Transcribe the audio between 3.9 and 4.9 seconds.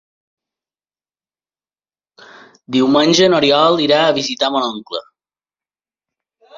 a visitar mon